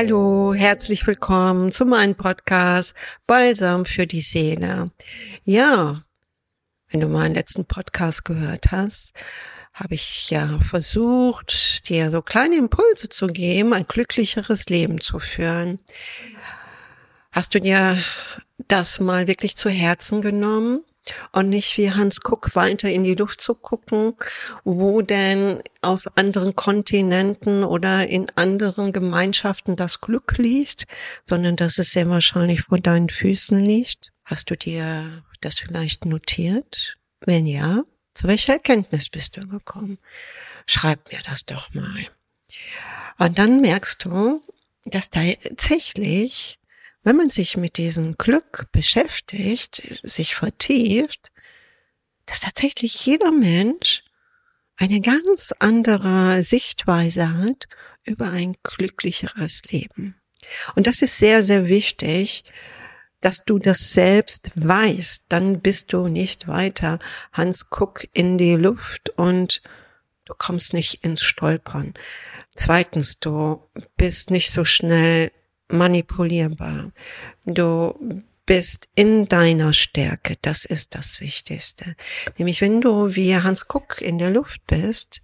[0.00, 2.94] Hallo, herzlich willkommen zu meinem Podcast
[3.26, 4.92] Balsam für die Seele.
[5.42, 6.04] Ja,
[6.88, 9.12] wenn du meinen letzten Podcast gehört hast,
[9.74, 15.80] habe ich ja versucht, dir so kleine Impulse zu geben, ein glücklicheres Leben zu führen.
[17.32, 17.98] Hast du dir
[18.68, 20.84] das mal wirklich zu Herzen genommen?
[21.32, 24.14] Und nicht wie Hans Kuck weiter in die Luft zu gucken,
[24.64, 30.86] wo denn auf anderen Kontinenten oder in anderen Gemeinschaften das Glück liegt,
[31.24, 34.12] sondern dass es sehr wahrscheinlich vor deinen Füßen liegt.
[34.24, 36.96] Hast du dir das vielleicht notiert?
[37.20, 37.82] Wenn ja,
[38.14, 39.98] zu welcher Erkenntnis bist du gekommen?
[40.66, 42.08] Schreib mir das doch mal.
[43.18, 44.42] Und dann merkst du,
[44.84, 46.57] dass tatsächlich
[47.08, 51.32] wenn man sich mit diesem Glück beschäftigt, sich vertieft,
[52.26, 54.02] dass tatsächlich jeder Mensch
[54.76, 57.66] eine ganz andere Sichtweise hat
[58.04, 60.20] über ein glücklicheres Leben.
[60.74, 62.44] Und das ist sehr, sehr wichtig,
[63.22, 65.24] dass du das selbst weißt.
[65.30, 66.98] Dann bist du nicht weiter
[67.32, 69.62] Hans Kuck in die Luft und
[70.26, 71.94] du kommst nicht ins Stolpern.
[72.54, 75.30] Zweitens, du bist nicht so schnell
[75.68, 76.92] manipulierbar.
[77.44, 80.36] Du bist in deiner Stärke.
[80.40, 81.96] Das ist das Wichtigste.
[82.38, 85.22] Nämlich wenn du wie Hans Kuck in der Luft bist,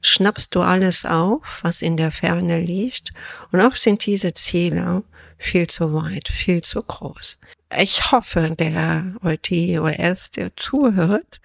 [0.00, 3.12] schnappst du alles auf, was in der Ferne liegt.
[3.52, 5.04] Und oft sind diese Ziele
[5.38, 7.38] viel zu weit, viel zu groß.
[7.78, 11.40] Ich hoffe, der oder es, der zuhört,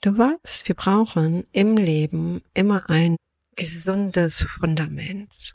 [0.00, 3.16] du weißt, wir brauchen im Leben immer ein
[3.54, 5.54] gesundes Fundament.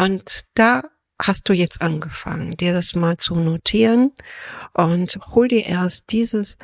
[0.00, 0.84] Und da
[1.20, 4.12] hast du jetzt angefangen, dir das mal zu notieren
[4.72, 6.56] und hol dir erst dieses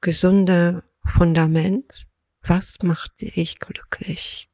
[0.00, 2.06] gesunde Fundament.
[2.42, 4.48] Was macht dich glücklich?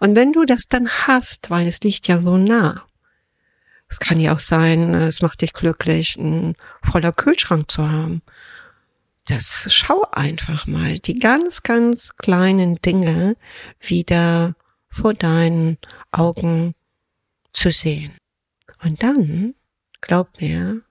[0.00, 2.84] Und wenn du das dann hast, weil es liegt ja so nah,
[3.86, 8.22] es kann ja auch sein, es macht dich glücklich, ein voller Kühlschrank zu haben.
[9.26, 13.36] Das schau einfach mal die ganz, ganz kleinen Dinge
[13.78, 14.56] wieder
[14.88, 15.78] vor deinen
[16.10, 16.74] Augen
[17.54, 18.12] zu sehen.
[18.82, 19.54] Und dann,
[20.02, 20.82] glaub mir,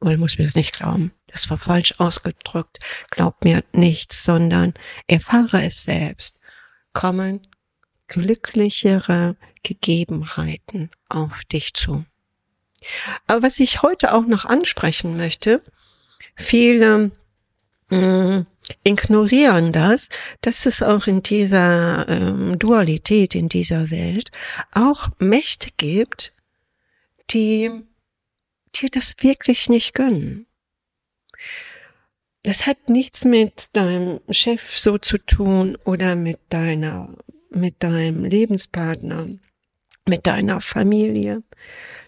[0.00, 2.78] oder muss mir das nicht glauben, das war falsch ausgedrückt,
[3.10, 4.74] glaub mir nichts, sondern
[5.06, 6.38] erfahre es selbst,
[6.92, 7.46] kommen
[8.08, 12.04] glücklichere Gegebenheiten auf dich zu.
[13.26, 15.62] Aber was ich heute auch noch ansprechen möchte,
[16.34, 17.12] viele
[17.90, 18.46] mh, mm,
[18.84, 20.08] ignorieren das,
[20.40, 24.30] dass es auch in dieser ähm, Dualität, in dieser Welt
[24.72, 26.32] auch Mächte gibt,
[27.30, 27.70] die
[28.74, 30.46] dir das wirklich nicht gönnen.
[32.42, 37.16] Das hat nichts mit deinem Chef so zu tun oder mit deiner,
[37.50, 39.28] mit deinem Lebenspartner,
[40.06, 41.42] mit deiner Familie,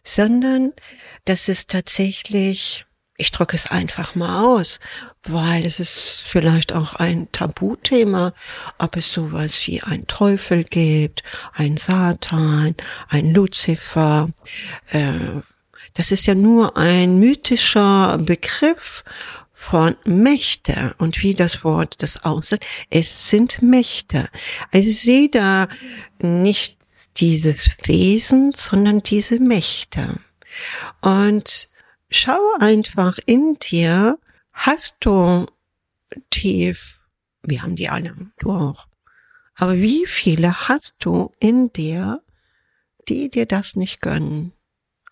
[0.03, 0.73] sondern
[1.25, 2.85] das ist tatsächlich
[3.17, 4.81] ich drücke es einfach mal aus,
[5.27, 8.35] weil es ist vielleicht auch ein Tabuthema,
[8.79, 12.75] ob es sowas wie ein Teufel gibt, ein Satan,
[13.09, 14.31] ein Luzifer.
[14.91, 15.41] Äh,
[15.95, 19.05] das ist ja nur ein mythischer Begriff
[19.53, 24.29] von Mächte und wie das Wort das aussagt, es sind Mächte.
[24.73, 25.69] Also ich sehe da
[26.19, 26.79] nicht
[27.17, 30.19] dieses Wesen, sondern diese Mächte.
[31.01, 31.69] Und
[32.11, 34.19] schau einfach in dir,
[34.55, 35.47] hast du
[36.31, 37.05] tief,
[37.43, 38.87] wir haben die alle, du auch,
[39.57, 42.23] aber wie viele hast du in dir,
[43.09, 44.53] die dir das nicht gönnen,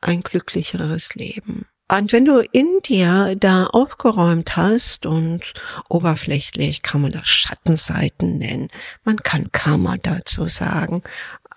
[0.00, 1.66] ein glücklicheres Leben?
[1.88, 5.52] Und wenn du in dir da aufgeräumt hast und
[5.90, 8.68] oberflächlich kann man das Schattenseiten nennen,
[9.04, 11.02] man kann Karma dazu sagen,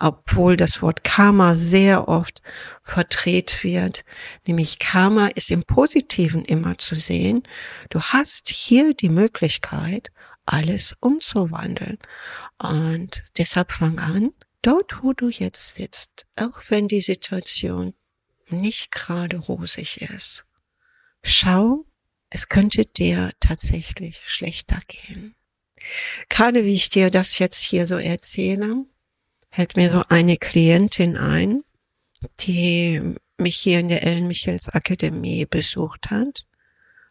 [0.00, 2.42] obwohl das Wort Karma sehr oft
[2.82, 4.04] verdreht wird.
[4.46, 7.42] Nämlich Karma ist im Positiven immer zu sehen.
[7.90, 10.10] Du hast hier die Möglichkeit,
[10.44, 11.98] alles umzuwandeln.
[12.58, 14.32] Und deshalb fang an,
[14.62, 17.94] dort wo du jetzt sitzt, auch wenn die Situation
[18.48, 20.44] nicht gerade rosig ist.
[21.22, 21.84] Schau,
[22.30, 25.34] es könnte dir tatsächlich schlechter gehen.
[26.28, 28.84] Gerade wie ich dir das jetzt hier so erzähle,
[29.56, 31.64] fällt mir so eine Klientin ein,
[32.40, 36.46] die mich hier in der Ellen Michels Akademie besucht hat.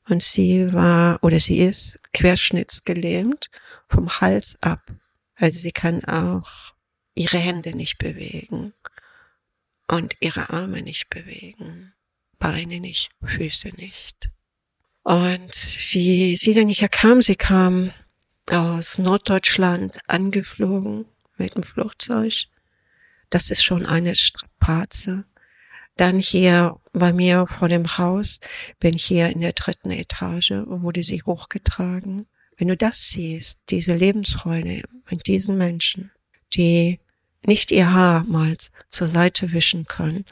[0.07, 3.49] Und sie war oder sie ist querschnittsgelähmt
[3.89, 4.79] vom Hals ab.
[5.33, 6.75] Also sie kann auch
[7.15, 8.73] ihre Hände nicht bewegen
[9.87, 11.93] und ihre Arme nicht bewegen,
[12.37, 14.29] Beine nicht, Füße nicht.
[15.01, 15.51] Und
[15.93, 17.91] wie sie dann hier kam, sie kam
[18.51, 21.05] aus Norddeutschland angeflogen
[21.37, 22.45] mit dem Flugzeug
[23.29, 25.25] Das ist schon eine Strapaze.
[25.97, 28.39] Dann hier bei mir vor dem Haus
[28.79, 32.27] bin ich hier in der dritten Etage, wurde sie hochgetragen.
[32.57, 36.11] Wenn du das siehst, diese Lebensfreude mit diesen Menschen,
[36.53, 36.99] die
[37.45, 38.55] nicht ihr Haar mal
[38.87, 40.25] zur Seite wischen können,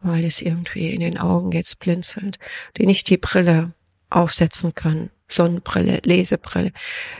[0.00, 2.38] weil es irgendwie in den Augen jetzt blinzelt,
[2.76, 3.72] die nicht die Brille
[4.10, 6.72] aufsetzen können, Sonnenbrille, Lesebrille,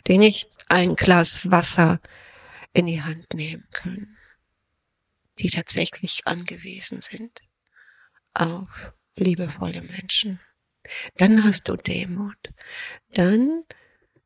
[0.07, 2.01] die nicht ein Glas Wasser
[2.73, 4.17] in die Hand nehmen können,
[5.39, 7.43] die tatsächlich angewiesen sind
[8.35, 10.41] auf liebevolle Menschen.
[11.17, 12.53] Dann hast du Demut.
[13.13, 13.65] Dann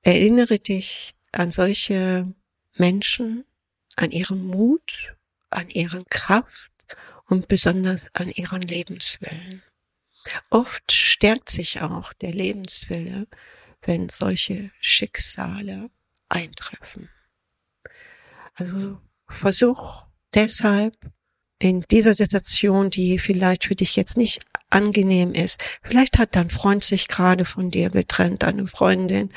[0.03, 2.33] erinnere dich an solche
[2.77, 3.45] Menschen,
[3.97, 5.17] an ihren Mut,
[5.51, 6.73] an ihren Kraft
[7.27, 9.63] und besonders an ihren Lebenswillen.
[10.51, 13.27] Oft stärkt sich auch der Lebenswille,
[13.83, 15.91] wenn solche Schicksale
[16.29, 17.09] eintreffen.
[18.57, 18.99] Also
[19.29, 20.97] versuch deshalb
[21.59, 26.83] in dieser Situation, die vielleicht für dich jetzt nicht angenehm ist, vielleicht hat dein Freund
[26.83, 29.31] sich gerade von dir getrennt, deine Freundin,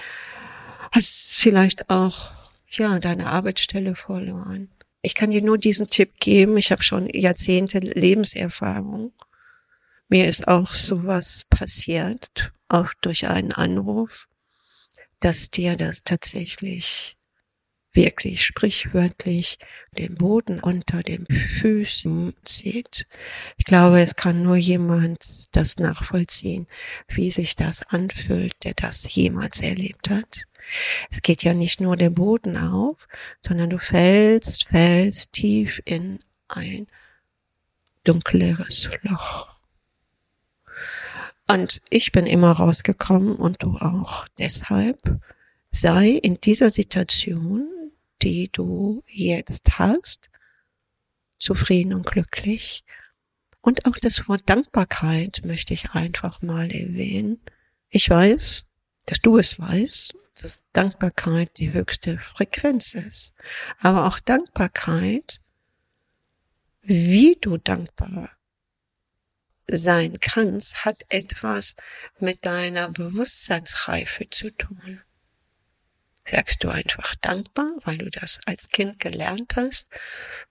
[0.91, 2.31] hast vielleicht auch
[2.69, 4.69] ja deine Arbeitsstelle verloren.
[5.01, 6.57] Ich kann dir nur diesen Tipp geben.
[6.57, 9.13] Ich habe schon Jahrzehnte Lebenserfahrung.
[10.09, 14.27] Mir ist auch sowas passiert, oft durch einen Anruf,
[15.19, 17.18] dass dir das tatsächlich
[17.93, 19.57] wirklich sprichwörtlich
[19.97, 23.07] den Boden unter den Füßen sieht.
[23.57, 26.67] Ich glaube, es kann nur jemand das nachvollziehen,
[27.07, 30.45] wie sich das anfühlt, der das jemals erlebt hat.
[31.09, 33.07] Es geht ja nicht nur der Boden auf,
[33.45, 36.87] sondern du fällst, fällst tief in ein
[38.03, 39.49] dunkleres Loch.
[41.47, 44.27] Und ich bin immer rausgekommen und du auch.
[44.37, 45.19] Deshalb
[45.71, 47.67] sei in dieser Situation
[48.21, 50.29] die du jetzt hast,
[51.39, 52.83] zufrieden und glücklich.
[53.61, 57.41] Und auch das Wort Dankbarkeit möchte ich einfach mal erwähnen.
[57.89, 58.65] Ich weiß,
[59.05, 63.33] dass du es weißt, dass Dankbarkeit die höchste Frequenz ist.
[63.79, 65.41] Aber auch Dankbarkeit,
[66.81, 68.31] wie du dankbar
[69.67, 71.75] sein kannst, hat etwas
[72.19, 75.01] mit deiner Bewusstseinsreife zu tun
[76.29, 79.89] sagst du einfach dankbar, weil du das als Kind gelernt hast,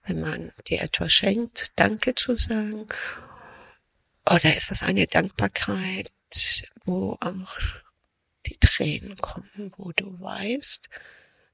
[0.03, 2.87] wenn man dir etwas schenkt, Danke zu sagen?
[4.25, 6.11] Oder ist das eine Dankbarkeit,
[6.85, 7.57] wo auch
[8.45, 10.89] die Tränen kommen, wo du weißt,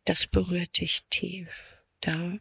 [0.05, 1.77] das berührt dich tief.
[2.01, 2.37] Da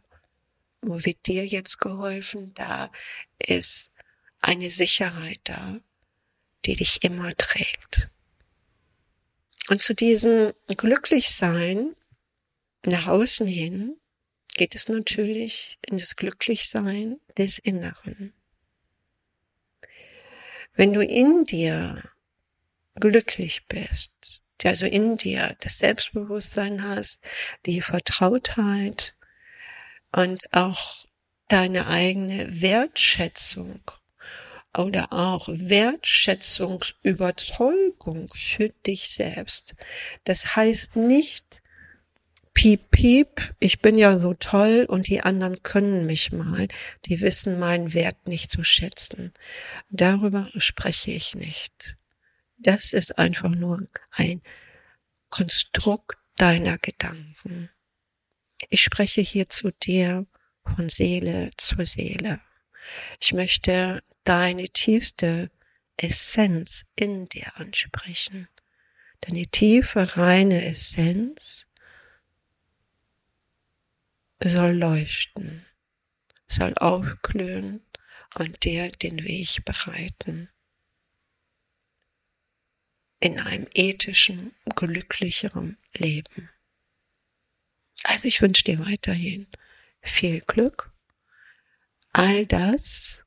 [0.85, 2.91] wo wird dir jetzt geholfen, da
[3.39, 3.91] ist
[4.39, 5.79] eine Sicherheit da,
[6.65, 8.09] die dich immer trägt.
[9.69, 11.95] Und zu diesem Glücklichsein
[12.85, 13.97] nach außen hin
[14.55, 18.33] geht es natürlich in das Glücklichsein des Inneren.
[20.75, 22.03] Wenn du in dir
[22.95, 27.23] glücklich bist, also in dir das Selbstbewusstsein hast,
[27.65, 29.15] die Vertrautheit
[30.11, 31.05] und auch
[31.47, 33.81] deine eigene Wertschätzung
[34.77, 39.75] oder auch Wertschätzungsüberzeugung für dich selbst.
[40.23, 41.61] Das heißt nicht,
[42.53, 46.69] piep, piep, ich bin ja so toll und die anderen können mich mal,
[47.05, 49.33] die wissen meinen Wert nicht zu schätzen.
[49.89, 51.97] Darüber spreche ich nicht.
[52.57, 54.41] Das ist einfach nur ein
[55.29, 57.69] Konstrukt deiner Gedanken.
[58.69, 60.25] Ich spreche hier zu dir
[60.63, 62.39] von Seele zu Seele.
[63.21, 65.51] Ich möchte deine tiefste
[65.97, 68.47] Essenz in dir ansprechen.
[69.21, 71.67] Deine tiefe, reine Essenz
[74.43, 75.65] soll leuchten,
[76.47, 77.85] soll aufglühen
[78.35, 80.49] und dir den Weg bereiten.
[83.19, 86.49] In einem ethischen, glücklicheren Leben.
[88.03, 89.47] Also ich wünsche dir weiterhin
[90.01, 90.91] viel Glück.
[92.17, 93.19] All das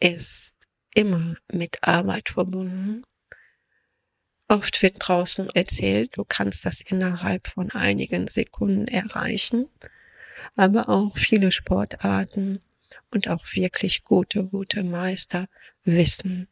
[0.00, 0.56] ist
[0.92, 3.04] immer mit Arbeit verbunden.
[4.48, 9.68] Oft wird draußen erzählt, du kannst das innerhalb von einigen Sekunden erreichen,
[10.56, 12.60] aber auch viele Sportarten
[13.12, 15.46] und auch wirklich gute, gute Meister
[15.84, 16.48] wissen,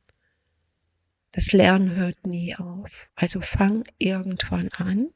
[1.33, 3.09] das Lernen hört nie auf.
[3.17, 5.13] Also fang irgendwann an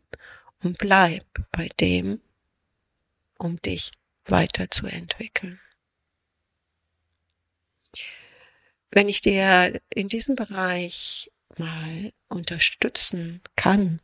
[0.64, 2.20] und bleib bei dem,
[3.38, 3.92] um dich
[4.24, 5.60] weiterzuentwickeln.
[8.90, 14.00] Wenn ich dir in diesem Bereich mal unterstützen kann,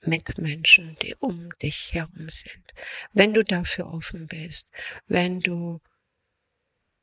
[0.01, 2.73] Mitmenschen, die um dich herum sind.
[3.13, 4.71] Wenn du dafür offen bist,
[5.07, 5.79] wenn du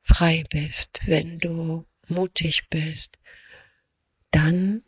[0.02, 3.18] frei bist, wenn du mutig bist,
[4.30, 4.82] dann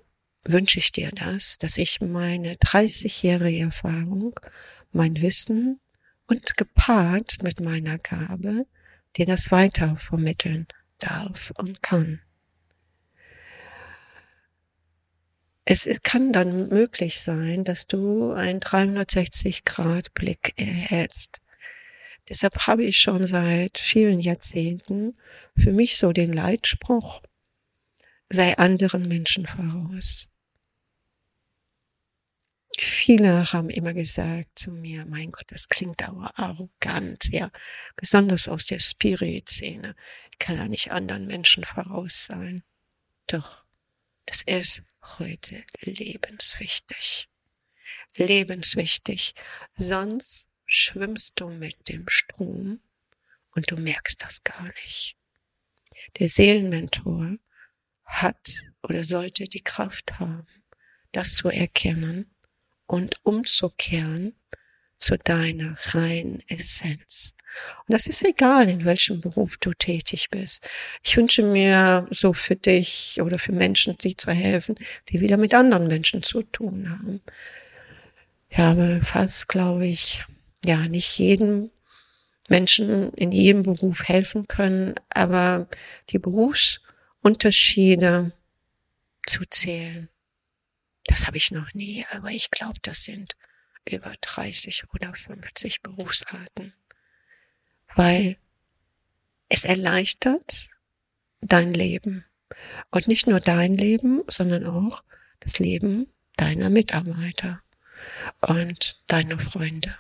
[0.45, 4.39] wünsche ich dir das, dass ich meine 30-jährige Erfahrung,
[4.93, 5.81] mein Wissen
[6.27, 8.67] und gepaart mit meiner Gabe
[9.17, 10.67] dir das weiter vermitteln
[10.99, 12.21] darf und kann.
[15.71, 21.43] Es kann dann möglich sein, dass du einen 360 Grad Blick erhältst.
[22.29, 25.19] Deshalb habe ich schon seit vielen Jahrzehnten
[25.57, 27.21] für mich so den Leitspruch,
[28.31, 30.29] sei anderen Menschen voraus.
[32.81, 37.51] Viele haben immer gesagt zu mir, mein Gott, das klingt aber arrogant, ja,
[37.97, 39.97] besonders aus der Spirit-Szene.
[40.31, 42.63] Ich kann ja nicht anderen Menschen voraus sein.
[43.27, 43.65] Doch,
[44.27, 44.85] das ist
[45.19, 47.29] heute lebenswichtig.
[48.15, 49.35] Lebenswichtig.
[49.77, 52.81] Sonst schwimmst du mit dem Strom
[53.57, 55.17] und du merkst das gar nicht.
[56.21, 57.39] Der Seelenmentor
[58.05, 60.47] hat oder sollte die Kraft haben,
[61.11, 62.31] das zu erkennen
[62.89, 64.35] und umzukehren
[64.99, 67.37] zu deiner reinen Essenz.
[67.87, 70.67] Und das ist egal, in welchem Beruf du tätig bist.
[71.03, 74.75] Ich wünsche mir so für dich oder für Menschen, die zu helfen,
[75.09, 77.21] die wieder mit anderen Menschen zu tun haben.
[78.51, 80.25] Ich habe fast, glaube ich,
[80.65, 81.71] ja, nicht jedem
[82.49, 85.69] Menschen in jedem Beruf helfen können, aber
[86.11, 88.33] die Berufsunterschiede
[89.27, 90.09] zu zählen
[91.09, 93.37] das habe ich noch nie, aber ich glaube, das sind
[93.89, 96.75] über 30 oder 50 Berufsarten,
[97.95, 98.37] weil
[99.49, 100.69] es erleichtert
[101.41, 102.25] dein Leben
[102.91, 105.03] und nicht nur dein Leben, sondern auch
[105.41, 107.63] das Leben deiner Mitarbeiter
[108.41, 109.97] und deiner Freunde.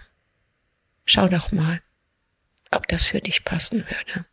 [1.05, 1.83] Schau doch mal,
[2.71, 4.27] ob das für dich passen würde.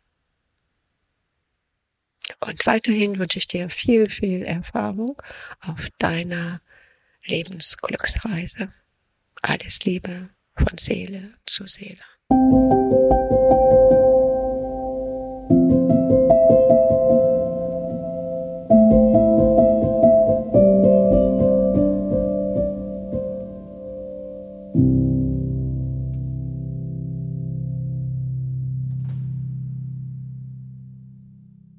[2.40, 5.20] Und weiterhin wünsche ich dir viel, viel Erfahrung
[5.60, 6.60] auf deiner
[7.26, 8.72] Lebensglücksreise.
[9.42, 12.00] Alles Liebe von Seele zu Seele.